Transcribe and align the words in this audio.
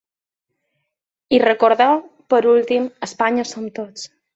I 1.39 1.41
recordeu 1.45 2.03
per 2.35 2.43
últim: 2.57 2.93
Espanya 3.11 3.51
som 3.55 3.75
tots. 3.81 4.15